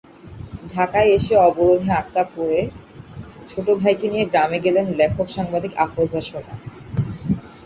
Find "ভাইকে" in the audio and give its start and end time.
3.79-4.05